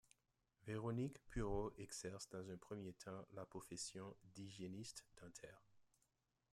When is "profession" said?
3.45-4.15